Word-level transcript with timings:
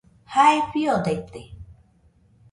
Jae 0.35 0.61
fiodaite 0.71 1.41